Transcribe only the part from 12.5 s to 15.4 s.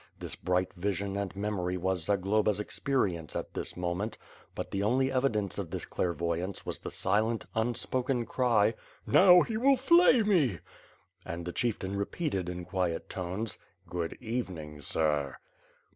quiet tones: "Good evening, sir."